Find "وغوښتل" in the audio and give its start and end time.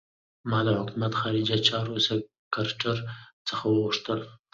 3.67-4.19